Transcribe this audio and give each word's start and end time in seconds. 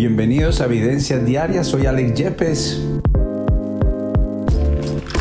Bienvenidos 0.00 0.62
a 0.62 0.64
Evidencias 0.64 1.26
Diarias, 1.26 1.66
soy 1.66 1.84
Alex 1.84 2.14
Yepes. 2.14 2.80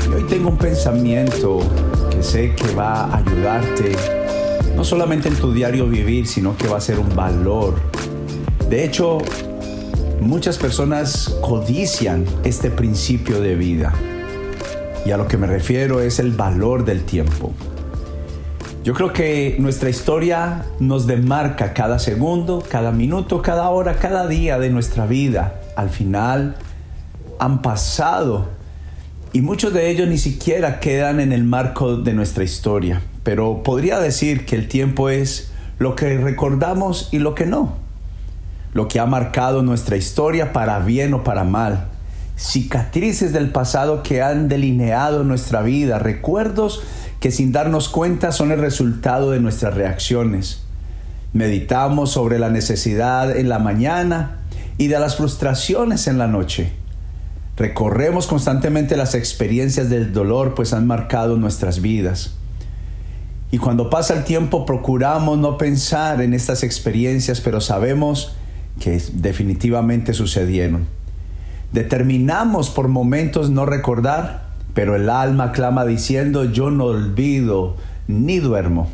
Y 0.06 0.14
hoy 0.14 0.24
tengo 0.30 0.48
un 0.48 0.58
pensamiento 0.58 1.60
que 2.10 2.24
sé 2.24 2.56
que 2.56 2.74
va 2.74 3.04
a 3.08 3.18
ayudarte, 3.18 3.92
no 4.78 4.86
solamente 4.86 5.28
en 5.28 5.36
tu 5.36 5.52
diario 5.52 5.86
vivir, 5.86 6.28
sino 6.28 6.56
que 6.56 6.70
va 6.70 6.78
a 6.78 6.80
ser 6.80 6.98
un 6.98 7.14
valor. 7.14 7.76
De 8.70 8.86
hecho, 8.86 9.18
muchas 10.22 10.58
personas 10.58 11.38
codician 11.42 12.24
este 12.46 12.72
principio 12.72 13.42
de 13.42 13.56
vida. 13.56 13.94
Y 15.06 15.12
a 15.12 15.18
lo 15.18 15.28
que 15.28 15.36
me 15.36 15.48
refiero 15.48 16.00
es 16.00 16.20
el 16.20 16.32
valor 16.32 16.86
del 16.86 17.04
tiempo. 17.04 17.52
Yo 18.90 18.96
creo 18.96 19.14
que 19.14 19.56
nuestra 19.60 19.92
historia 19.92 20.66
nos 20.80 21.06
demarca 21.06 21.76
cada 21.76 22.00
segundo, 22.00 22.64
cada 22.68 22.92
minuto, 22.92 23.40
cada 23.44 23.70
hora, 23.70 23.98
cada 23.98 24.26
día 24.26 24.58
de 24.58 24.72
nuestra 24.72 25.06
vida. 25.06 25.62
Al 25.76 25.92
final 25.92 26.56
han 27.38 27.62
pasado 27.62 28.48
y 29.32 29.42
muchos 29.42 29.74
de 29.74 29.92
ellos 29.92 30.08
ni 30.08 30.18
siquiera 30.18 30.80
quedan 30.80 31.20
en 31.20 31.34
el 31.34 31.44
marco 31.44 31.98
de 31.98 32.14
nuestra 32.14 32.44
historia. 32.44 33.04
Pero 33.22 33.62
podría 33.62 34.00
decir 34.00 34.48
que 34.48 34.56
el 34.56 34.68
tiempo 34.68 35.10
es 35.10 35.52
lo 35.78 35.96
que 35.96 36.18
recordamos 36.18 37.10
y 37.12 37.20
lo 37.20 37.36
que 37.36 37.46
no. 37.46 37.76
Lo 38.74 38.88
que 38.88 39.00
ha 39.00 39.06
marcado 39.06 39.62
nuestra 39.62 39.98
historia 39.98 40.52
para 40.52 40.80
bien 40.80 41.14
o 41.14 41.24
para 41.24 41.44
mal. 41.44 41.90
Cicatrices 42.38 43.34
del 43.34 43.52
pasado 43.52 44.02
que 44.02 44.24
han 44.24 44.50
delineado 44.50 45.24
nuestra 45.24 45.62
vida, 45.62 46.00
recuerdos 46.00 46.82
que 47.20 47.32
sin 47.32 47.52
darnos 47.52 47.90
cuenta 47.90 48.32
son 48.32 48.52
el 48.52 48.60
resultado 48.60 49.32
de 49.32 49.40
nuestras 49.40 49.74
reacciones. 49.74 50.64
Meditamos 51.34 52.12
sobre 52.12 52.40
la 52.40 52.50
necesidad 52.50 53.36
en 53.36 53.50
la 53.50 53.60
mañana 53.60 54.40
y 54.78 54.88
de 54.88 55.00
las 55.00 55.18
frustraciones 55.18 56.08
en 56.08 56.18
la 56.18 56.28
noche. 56.28 56.72
Recorremos 57.58 58.26
constantemente 58.26 58.96
las 58.96 59.16
experiencias 59.16 59.90
del 59.90 60.14
dolor 60.14 60.56
pues 60.56 60.72
han 60.74 60.88
marcado 60.88 61.36
nuestras 61.36 61.82
vidas. 61.82 62.36
Y 63.52 63.58
cuando 63.58 63.90
pasa 63.90 64.14
el 64.14 64.24
tiempo 64.24 64.66
procuramos 64.66 65.38
no 65.38 65.58
pensar 65.58 66.22
en 66.22 66.34
estas 66.34 66.64
experiencias, 66.64 67.42
pero 67.42 67.60
sabemos 67.60 68.34
que 68.80 69.02
definitivamente 69.14 70.14
sucedieron. 70.14 70.88
Determinamos 71.74 72.70
por 72.70 72.88
momentos 72.88 73.50
no 73.50 73.66
recordar, 73.66 74.49
pero 74.74 74.96
el 74.96 75.10
alma 75.10 75.52
clama 75.52 75.86
diciendo, 75.86 76.46
yo 76.46 76.72
no 76.72 76.86
olvido 76.86 77.76
ni 78.08 78.40
duermo. 78.40 78.90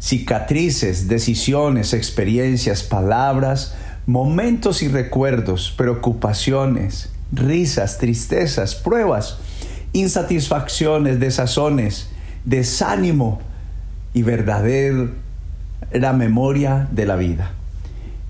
Cicatrices, 0.00 1.08
decisiones, 1.08 1.92
experiencias, 1.92 2.82
palabras, 2.82 3.74
momentos 4.06 4.82
y 4.82 4.88
recuerdos, 4.88 5.74
preocupaciones, 5.76 7.10
risas, 7.32 7.98
tristezas, 7.98 8.74
pruebas, 8.74 9.38
insatisfacciones, 9.92 11.20
desazones, 11.20 12.08
desánimo 12.44 13.40
y 14.14 14.22
verdadera 14.22 15.12
memoria 16.14 16.88
de 16.90 17.06
la 17.06 17.16
vida. 17.16 17.50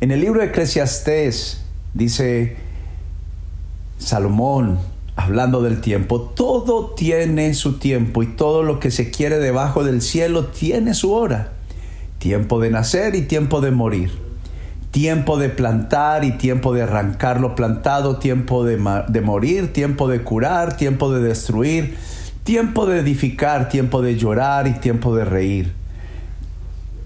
En 0.01 0.11
el 0.11 0.21
libro 0.21 0.41
de 0.41 0.47
Eclesiastés 0.47 1.61
dice 1.95 2.57
Salomón, 3.99 4.79
hablando 5.19 5.63
del 5.63 5.81
tiempo, 5.81 6.21
todo 6.21 6.95
tiene 6.95 7.53
su 7.55 7.81
tiempo 7.81 8.23
y 8.23 8.29
todo 8.29 8.63
lo 8.63 8.79
que 8.79 8.93
se 8.93 9.11
quiere 9.11 9.39
debajo 9.39 9.83
del 9.83 10.01
cielo 10.01 10.47
tiene 10.47 10.95
su 10.95 11.13
hora. 11.13 11.51
Tiempo 12.19 12.61
de 12.61 12.71
nacer 12.71 13.17
y 13.17 13.23
tiempo 13.23 13.61
de 13.61 13.73
morir. 13.73 14.13
Tiempo 14.93 15.37
de 15.37 15.49
plantar 15.49 16.25
y 16.25 16.39
tiempo 16.39 16.73
de 16.73 16.83
arrancar 16.83 17.41
lo 17.41 17.57
plantado, 17.57 18.19
tiempo 18.19 18.65
de, 18.65 18.79
de 19.09 19.21
morir, 19.21 19.73
tiempo 19.73 20.07
de 20.07 20.23
curar, 20.23 20.77
tiempo 20.77 21.13
de 21.13 21.21
destruir, 21.21 21.97
tiempo 22.45 22.87
de 22.87 23.01
edificar, 23.01 23.69
tiempo 23.69 24.01
de 24.01 24.17
llorar 24.17 24.69
y 24.69 24.75
tiempo 24.75 25.17
de 25.17 25.25
reír. 25.25 25.73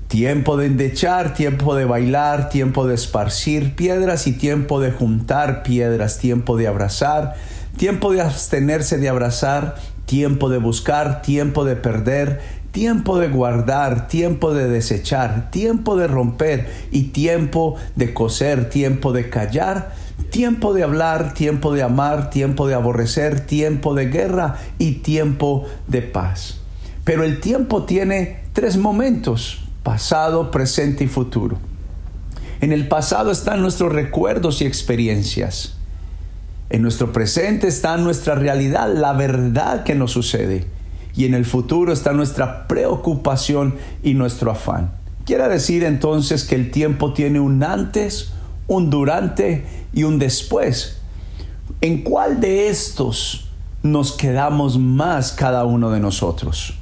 Tiempo 0.08 0.58
de 0.58 0.66
endechar, 0.66 1.32
tiempo 1.32 1.74
de 1.74 1.86
bailar, 1.86 2.50
tiempo 2.50 2.86
de 2.86 2.94
esparcir 2.94 3.74
piedras 3.74 4.26
y 4.26 4.34
tiempo 4.34 4.80
de 4.80 4.92
juntar 4.92 5.62
piedras, 5.62 6.18
tiempo 6.18 6.58
de 6.58 6.68
abrazar, 6.68 7.36
tiempo 7.76 8.12
de 8.12 8.20
abstenerse 8.20 8.98
de 8.98 9.08
abrazar, 9.08 9.76
tiempo 10.06 10.48
de 10.48 10.58
buscar, 10.58 11.22
tiempo 11.22 11.64
de 11.64 11.76
perder, 11.76 12.40
tiempo 12.72 13.18
de 13.18 13.28
guardar, 13.28 14.08
tiempo 14.08 14.54
de 14.54 14.68
desechar, 14.68 15.50
tiempo 15.50 15.96
de 15.96 16.06
romper 16.06 16.70
y 16.90 17.04
tiempo 17.04 17.76
de 17.96 18.14
coser, 18.14 18.68
tiempo 18.70 19.12
de 19.12 19.28
callar, 19.28 19.94
tiempo 20.30 20.72
de 20.72 20.82
hablar, 20.82 21.34
tiempo 21.34 21.74
de 21.74 21.82
amar, 21.82 22.30
tiempo 22.30 22.66
de 22.66 22.74
aborrecer, 22.74 23.46
tiempo 23.46 23.94
de 23.94 24.06
guerra 24.06 24.56
y 24.78 24.94
tiempo 24.96 25.66
de 25.86 26.02
paz. 26.02 26.60
Pero 27.04 27.24
el 27.24 27.40
tiempo 27.40 27.84
tiene 27.84 28.40
tres 28.52 28.76
momentos, 28.76 29.64
pasado, 29.82 30.50
presente 30.50 31.04
y 31.04 31.08
futuro. 31.08 31.58
En 32.60 32.72
el 32.72 32.88
pasado 32.88 33.30
están 33.30 33.60
nuestros 33.60 33.92
recuerdos 33.92 34.62
y 34.62 34.66
experiencias. 34.66 35.76
En 36.72 36.80
nuestro 36.80 37.12
presente 37.12 37.68
está 37.68 37.98
nuestra 37.98 38.34
realidad, 38.34 38.90
la 38.94 39.12
verdad 39.12 39.84
que 39.84 39.94
nos 39.94 40.12
sucede. 40.12 40.64
Y 41.14 41.26
en 41.26 41.34
el 41.34 41.44
futuro 41.44 41.92
está 41.92 42.14
nuestra 42.14 42.66
preocupación 42.66 43.74
y 44.02 44.14
nuestro 44.14 44.50
afán. 44.50 44.90
Quiere 45.26 45.46
decir 45.48 45.84
entonces 45.84 46.44
que 46.44 46.54
el 46.54 46.70
tiempo 46.70 47.12
tiene 47.12 47.40
un 47.40 47.62
antes, 47.62 48.32
un 48.68 48.88
durante 48.88 49.66
y 49.92 50.04
un 50.04 50.18
después. 50.18 50.96
¿En 51.82 52.00
cuál 52.00 52.40
de 52.40 52.68
estos 52.68 53.50
nos 53.82 54.12
quedamos 54.12 54.78
más 54.78 55.32
cada 55.32 55.66
uno 55.66 55.90
de 55.90 56.00
nosotros? 56.00 56.72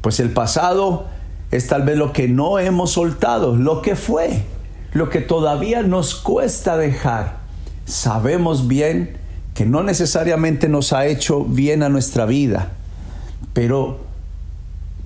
Pues 0.00 0.18
el 0.18 0.30
pasado 0.30 1.06
es 1.52 1.68
tal 1.68 1.84
vez 1.84 1.96
lo 1.96 2.12
que 2.12 2.26
no 2.26 2.58
hemos 2.58 2.90
soltado, 2.90 3.54
lo 3.54 3.80
que 3.80 3.94
fue, 3.94 4.42
lo 4.92 5.08
que 5.08 5.20
todavía 5.20 5.84
nos 5.84 6.16
cuesta 6.16 6.76
dejar 6.76 7.43
sabemos 7.84 8.68
bien 8.68 9.16
que 9.54 9.66
no 9.66 9.82
necesariamente 9.82 10.68
nos 10.68 10.92
ha 10.92 11.06
hecho 11.06 11.44
bien 11.44 11.82
a 11.82 11.88
nuestra 11.88 12.26
vida, 12.26 12.72
pero 13.52 14.00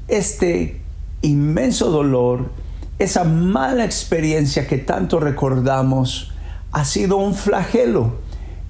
este 0.09 0.81
inmenso 1.23 1.91
dolor, 1.91 2.51
esa 2.99 3.25
mala 3.25 3.85
experiencia 3.85 4.67
que 4.67 4.79
tanto 4.79 5.21
recordamos, 5.21 6.33
ha 6.73 6.85
sido 6.85 7.17
un 7.19 7.35
flagelo 7.35 8.15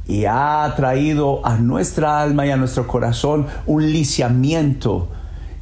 y 0.07 0.25
ha 0.25 0.73
traído 0.77 1.47
a 1.47 1.57
nuestra 1.57 2.21
alma 2.21 2.47
y 2.47 2.51
a 2.51 2.57
nuestro 2.57 2.87
corazón 2.87 3.47
un 3.67 3.93
lisiamiento 3.93 5.09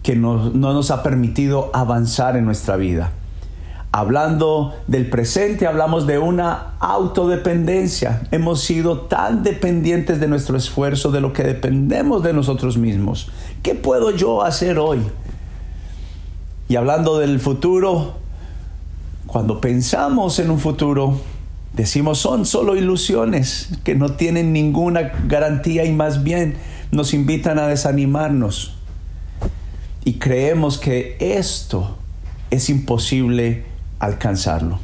que 0.03 0.15
no, 0.15 0.51
no 0.51 0.73
nos 0.73 0.91
ha 0.91 1.03
permitido 1.03 1.71
avanzar 1.75 2.37
en 2.37 2.45
nuestra 2.45 2.77
vida. 2.77 3.11
Hablando 3.93 4.75
del 4.89 5.09
presente, 5.09 5.67
hablamos 5.67 6.07
de 6.07 6.19
una 6.19 6.75
autodependencia. 6.81 8.23
Hemos 8.31 8.61
sido 8.61 9.03
tan 9.03 9.43
dependientes 9.43 10.21
de 10.21 10.29
nuestro 10.29 10.57
esfuerzo, 10.57 11.11
de 11.11 11.21
lo 11.21 11.33
que 11.33 11.45
dependemos 11.45 12.23
de 12.23 12.35
nosotros 12.35 12.77
mismos. 12.77 13.31
¿Qué 13.63 13.75
puedo 13.75 14.11
yo 14.11 14.43
hacer 14.43 14.79
hoy? 14.79 15.01
Y 16.69 16.77
hablando 16.77 17.19
del 17.19 17.41
futuro, 17.41 18.15
cuando 19.27 19.61
pensamos 19.61 20.39
en 20.41 20.51
un 20.51 20.59
futuro, 20.59 21.19
decimos 21.73 22.19
son 22.19 22.45
solo 22.45 22.77
ilusiones 22.77 23.71
que 23.85 23.95
no 23.95 24.11
tienen 24.13 24.53
ninguna 24.53 25.13
garantía 25.27 25.85
y 25.85 25.93
más 25.93 26.23
bien 26.23 26.57
nos 26.91 27.15
invitan 27.15 27.59
a 27.59 27.67
desanimarnos. 27.67 28.75
Y 30.05 30.15
creemos 30.15 30.79
que 30.79 31.17
esto 31.19 31.97
es 32.51 32.69
imposible 32.69 33.76
alcanzarlo. 33.99 34.79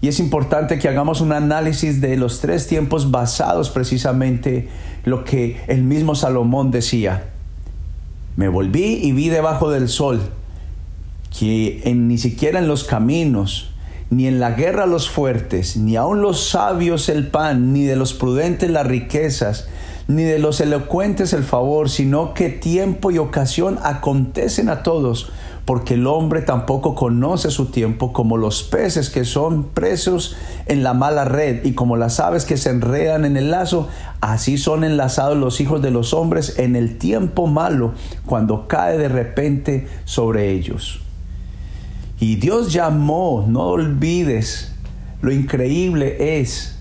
Y 0.00 0.08
es 0.08 0.20
importante 0.20 0.78
que 0.78 0.88
hagamos 0.88 1.20
un 1.20 1.32
análisis 1.32 2.00
de 2.00 2.16
los 2.16 2.40
tres 2.40 2.66
tiempos 2.66 3.10
basados 3.10 3.70
precisamente 3.70 4.68
lo 5.04 5.24
que 5.24 5.60
el 5.66 5.82
mismo 5.82 6.14
Salomón 6.14 6.70
decía. 6.70 7.30
Me 8.36 8.48
volví 8.48 9.00
y 9.02 9.12
vi 9.12 9.28
debajo 9.28 9.70
del 9.70 9.88
sol 9.88 10.20
que 11.36 11.82
en, 11.84 12.08
ni 12.08 12.18
siquiera 12.18 12.58
en 12.60 12.68
los 12.68 12.84
caminos, 12.84 13.70
ni 14.10 14.26
en 14.26 14.40
la 14.40 14.52
guerra 14.52 14.86
los 14.86 15.10
fuertes, 15.10 15.76
ni 15.76 15.96
aun 15.96 16.22
los 16.22 16.48
sabios 16.48 17.08
el 17.08 17.26
pan, 17.26 17.72
ni 17.72 17.84
de 17.84 17.96
los 17.96 18.14
prudentes 18.14 18.70
las 18.70 18.86
riquezas, 18.86 19.68
ni 20.08 20.22
de 20.22 20.38
los 20.38 20.60
elocuentes 20.62 21.34
el 21.34 21.44
favor, 21.44 21.90
sino 21.90 22.32
que 22.32 22.48
tiempo 22.48 23.10
y 23.10 23.18
ocasión 23.18 23.78
acontecen 23.82 24.70
a 24.70 24.82
todos, 24.82 25.30
porque 25.66 25.94
el 25.94 26.06
hombre 26.06 26.40
tampoco 26.40 26.94
conoce 26.94 27.50
su 27.50 27.66
tiempo 27.66 28.14
como 28.14 28.38
los 28.38 28.62
peces 28.62 29.10
que 29.10 29.26
son 29.26 29.64
presos 29.64 30.34
en 30.64 30.82
la 30.82 30.94
mala 30.94 31.26
red 31.26 31.62
y 31.66 31.72
como 31.72 31.98
las 31.98 32.20
aves 32.20 32.46
que 32.46 32.56
se 32.56 32.70
enredan 32.70 33.26
en 33.26 33.36
el 33.36 33.50
lazo, 33.50 33.88
así 34.22 34.56
son 34.56 34.82
enlazados 34.82 35.36
los 35.36 35.60
hijos 35.60 35.82
de 35.82 35.90
los 35.90 36.14
hombres 36.14 36.58
en 36.58 36.74
el 36.74 36.96
tiempo 36.96 37.46
malo, 37.46 37.92
cuando 38.24 38.66
cae 38.66 38.96
de 38.96 39.10
repente 39.10 39.88
sobre 40.06 40.52
ellos. 40.52 41.02
Y 42.18 42.36
Dios 42.36 42.72
llamó, 42.72 43.44
no 43.46 43.66
olvides, 43.68 44.74
lo 45.20 45.30
increíble 45.32 46.38
es 46.40 46.77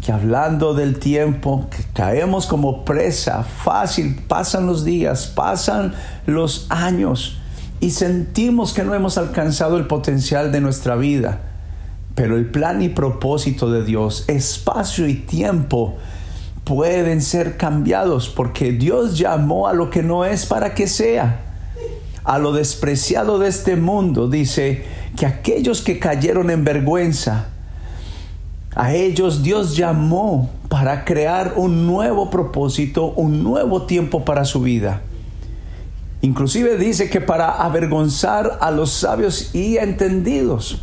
que 0.00 0.12
hablando 0.12 0.74
del 0.74 0.98
tiempo, 0.98 1.68
que 1.70 1.84
caemos 1.92 2.46
como 2.46 2.84
presa, 2.84 3.42
fácil, 3.42 4.18
pasan 4.26 4.66
los 4.66 4.84
días, 4.84 5.26
pasan 5.26 5.94
los 6.26 6.66
años 6.70 7.38
y 7.80 7.90
sentimos 7.90 8.72
que 8.72 8.84
no 8.84 8.94
hemos 8.94 9.18
alcanzado 9.18 9.76
el 9.76 9.86
potencial 9.86 10.52
de 10.52 10.60
nuestra 10.60 10.96
vida. 10.96 11.40
Pero 12.14 12.36
el 12.36 12.46
plan 12.46 12.82
y 12.82 12.88
propósito 12.88 13.70
de 13.70 13.84
Dios, 13.84 14.24
espacio 14.26 15.06
y 15.06 15.14
tiempo, 15.14 15.96
pueden 16.64 17.22
ser 17.22 17.56
cambiados 17.56 18.28
porque 18.28 18.72
Dios 18.72 19.18
llamó 19.18 19.68
a 19.68 19.72
lo 19.72 19.90
que 19.90 20.02
no 20.02 20.24
es 20.24 20.46
para 20.46 20.74
que 20.74 20.86
sea. 20.86 21.40
A 22.24 22.38
lo 22.38 22.52
despreciado 22.52 23.38
de 23.38 23.48
este 23.48 23.76
mundo, 23.76 24.28
dice 24.28 24.84
que 25.16 25.26
aquellos 25.26 25.80
que 25.80 25.98
cayeron 25.98 26.50
en 26.50 26.64
vergüenza, 26.64 27.48
a 28.74 28.94
ellos 28.94 29.42
Dios 29.42 29.76
llamó 29.76 30.50
para 30.68 31.04
crear 31.04 31.54
un 31.56 31.86
nuevo 31.86 32.30
propósito, 32.30 33.06
un 33.16 33.42
nuevo 33.42 33.82
tiempo 33.82 34.24
para 34.24 34.44
su 34.44 34.60
vida. 34.60 35.02
Inclusive 36.22 36.76
dice 36.76 37.08
que 37.10 37.20
para 37.20 37.50
avergonzar 37.50 38.58
a 38.60 38.70
los 38.70 38.90
sabios 38.90 39.54
y 39.54 39.78
entendidos. 39.78 40.82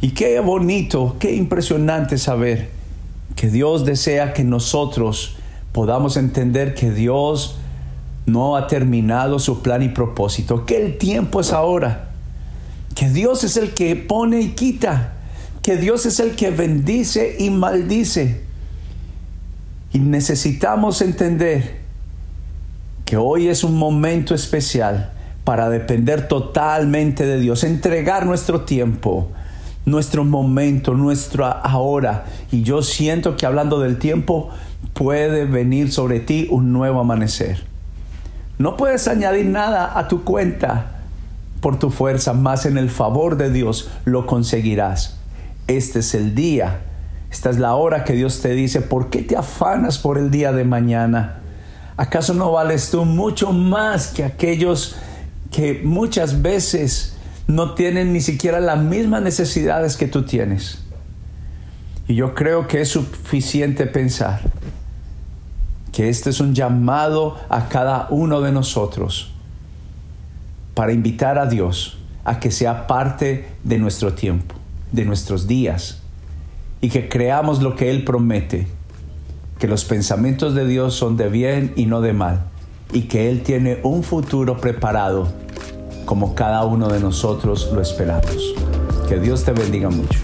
Y 0.00 0.10
qué 0.10 0.40
bonito, 0.40 1.16
qué 1.20 1.34
impresionante 1.34 2.18
saber 2.18 2.70
que 3.36 3.48
Dios 3.48 3.84
desea 3.84 4.32
que 4.32 4.44
nosotros 4.44 5.36
podamos 5.70 6.16
entender 6.16 6.74
que 6.74 6.90
Dios 6.90 7.56
no 8.26 8.56
ha 8.56 8.66
terminado 8.66 9.38
su 9.38 9.62
plan 9.62 9.82
y 9.82 9.88
propósito, 9.88 10.66
que 10.66 10.84
el 10.84 10.98
tiempo 10.98 11.40
es 11.40 11.52
ahora, 11.52 12.10
que 12.94 13.08
Dios 13.08 13.44
es 13.44 13.56
el 13.56 13.74
que 13.74 13.96
pone 13.96 14.40
y 14.40 14.48
quita, 14.50 15.14
que 15.62 15.76
Dios 15.76 16.06
es 16.06 16.18
el 16.20 16.34
que 16.34 16.50
bendice 16.50 17.36
y 17.38 17.50
maldice. 17.50 18.42
Y 19.92 20.00
necesitamos 20.00 21.00
entender 21.00 21.80
que 23.04 23.16
hoy 23.16 23.48
es 23.48 23.62
un 23.62 23.76
momento 23.76 24.34
especial 24.34 25.12
para 25.44 25.68
depender 25.68 26.28
totalmente 26.28 27.26
de 27.26 27.38
Dios, 27.38 27.62
entregar 27.64 28.26
nuestro 28.26 28.62
tiempo, 28.62 29.28
nuestro 29.84 30.24
momento, 30.24 30.94
nuestro 30.94 31.46
ahora. 31.46 32.24
Y 32.50 32.62
yo 32.62 32.82
siento 32.82 33.36
que 33.36 33.46
hablando 33.46 33.80
del 33.80 33.98
tiempo 33.98 34.50
puede 34.94 35.44
venir 35.44 35.92
sobre 35.92 36.20
ti 36.20 36.48
un 36.50 36.72
nuevo 36.72 37.00
amanecer. 37.00 37.64
No 38.58 38.76
puedes 38.76 39.06
añadir 39.08 39.46
nada 39.46 39.98
a 39.98 40.08
tu 40.08 40.24
cuenta 40.24 41.02
por 41.60 41.78
tu 41.78 41.90
fuerza, 41.90 42.32
más 42.32 42.66
en 42.66 42.78
el 42.78 42.90
favor 42.90 43.36
de 43.36 43.50
Dios 43.50 43.90
lo 44.04 44.26
conseguirás. 44.26 45.21
Este 45.66 46.00
es 46.00 46.14
el 46.14 46.34
día. 46.34 46.80
Esta 47.30 47.50
es 47.50 47.58
la 47.58 47.74
hora 47.74 48.04
que 48.04 48.12
Dios 48.12 48.40
te 48.40 48.50
dice, 48.50 48.80
¿por 48.82 49.08
qué 49.08 49.22
te 49.22 49.36
afanas 49.36 49.98
por 49.98 50.18
el 50.18 50.30
día 50.30 50.52
de 50.52 50.64
mañana? 50.64 51.40
¿Acaso 51.96 52.34
no 52.34 52.52
vales 52.52 52.90
tú 52.90 53.04
mucho 53.04 53.52
más 53.52 54.08
que 54.08 54.24
aquellos 54.24 54.96
que 55.50 55.80
muchas 55.84 56.42
veces 56.42 57.16
no 57.46 57.74
tienen 57.74 58.12
ni 58.12 58.20
siquiera 58.20 58.60
las 58.60 58.78
mismas 58.78 59.22
necesidades 59.22 59.96
que 59.96 60.08
tú 60.08 60.24
tienes? 60.24 60.82
Y 62.08 62.16
yo 62.16 62.34
creo 62.34 62.66
que 62.66 62.80
es 62.80 62.88
suficiente 62.88 63.86
pensar 63.86 64.40
que 65.92 66.08
este 66.08 66.30
es 66.30 66.40
un 66.40 66.54
llamado 66.54 67.38
a 67.48 67.68
cada 67.68 68.08
uno 68.10 68.40
de 68.40 68.52
nosotros 68.52 69.32
para 70.74 70.92
invitar 70.92 71.38
a 71.38 71.46
Dios 71.46 71.98
a 72.24 72.40
que 72.40 72.50
sea 72.50 72.86
parte 72.86 73.48
de 73.62 73.78
nuestro 73.78 74.14
tiempo 74.14 74.61
de 74.92 75.04
nuestros 75.04 75.46
días 75.46 76.02
y 76.80 76.90
que 76.90 77.08
creamos 77.08 77.62
lo 77.62 77.76
que 77.76 77.90
Él 77.90 78.04
promete, 78.04 78.66
que 79.58 79.68
los 79.68 79.84
pensamientos 79.84 80.54
de 80.54 80.66
Dios 80.66 80.94
son 80.94 81.16
de 81.16 81.28
bien 81.28 81.72
y 81.76 81.86
no 81.86 82.00
de 82.00 82.12
mal, 82.12 82.42
y 82.92 83.02
que 83.02 83.30
Él 83.30 83.42
tiene 83.42 83.78
un 83.82 84.02
futuro 84.02 84.58
preparado 84.58 85.32
como 86.04 86.34
cada 86.34 86.64
uno 86.64 86.88
de 86.88 87.00
nosotros 87.00 87.70
lo 87.72 87.80
esperamos. 87.80 88.54
Que 89.08 89.18
Dios 89.18 89.44
te 89.44 89.52
bendiga 89.52 89.88
mucho. 89.88 90.18